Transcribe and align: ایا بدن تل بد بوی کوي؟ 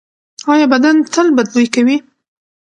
ایا 0.51 0.65
بدن 0.73 0.95
تل 1.13 1.27
بد 1.37 1.47
بوی 1.53 1.67
کوي؟ 1.73 1.97